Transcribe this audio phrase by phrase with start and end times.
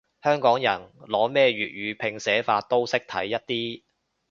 [0.23, 3.83] 香港人，攞咩粵語拼寫法都識睇一啲